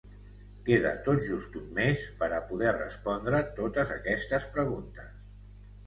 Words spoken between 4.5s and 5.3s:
preguntes.